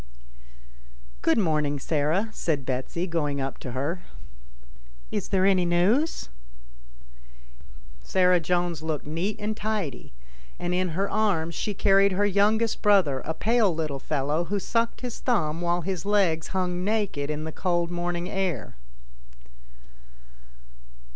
[1.21, 4.01] "Good morning, Sarah," said Betsy, going up to her."
[5.11, 6.29] Is there any news?"
[8.03, 10.11] Sarah Jones looked neat and tidy,
[10.57, 15.01] and in her arms she carried her youngest brother, a pale little fellow, who sucked
[15.01, 18.75] his thumb while his legs hung naked in the cold morn ing air.